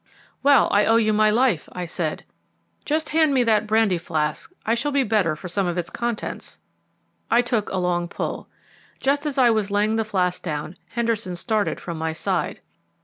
[0.41, 2.25] "Well, I owe you my life," I said;
[2.85, 5.91] "just hand me that brandy flask, I shall be the better for some of its
[5.91, 6.57] contents."
[7.29, 8.47] I took a long pull.
[8.99, 12.61] Just as I was laying the flask down Henderson started from my side.